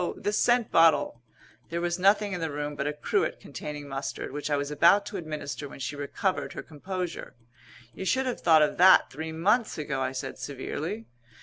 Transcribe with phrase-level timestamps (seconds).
[0.17, 1.21] The scent bottle!"
[1.69, 5.05] There was nothing in the room but a cruet containing mustard, which I was about
[5.05, 7.35] to administer when she recovered her composure.
[7.93, 11.05] "You should have thought of that three months ago," I said severely.